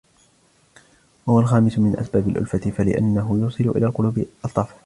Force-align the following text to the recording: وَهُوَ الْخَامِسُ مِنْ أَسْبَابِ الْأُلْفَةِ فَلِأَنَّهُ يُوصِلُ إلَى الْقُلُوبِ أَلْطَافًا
وَهُوَ 1.27 1.39
الْخَامِسُ 1.39 1.79
مِنْ 1.79 1.95
أَسْبَابِ 1.99 2.27
الْأُلْفَةِ 2.29 2.69
فَلِأَنَّهُ 2.71 3.37
يُوصِلُ 3.37 3.63
إلَى 3.69 3.85
الْقُلُوبِ 3.85 4.25
أَلْطَافًا 4.45 4.75